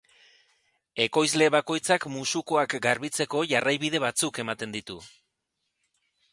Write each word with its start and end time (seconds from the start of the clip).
Ekoizle 1.03 1.49
bakoitzak 1.55 2.07
musukoak 2.15 2.75
garbitzeko 2.87 3.45
jarraibide 3.55 4.03
batzuk 4.07 4.43
ematen 4.47 4.77
ditu. 4.79 5.01